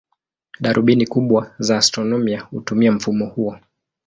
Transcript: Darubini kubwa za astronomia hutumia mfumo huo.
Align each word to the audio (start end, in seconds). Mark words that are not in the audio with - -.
Darubini 0.59 1.07
kubwa 1.07 1.55
za 1.59 1.77
astronomia 1.77 2.39
hutumia 2.41 2.91
mfumo 2.91 3.25
huo. 3.25 3.59